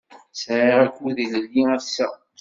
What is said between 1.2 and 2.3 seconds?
ilelli ass-a.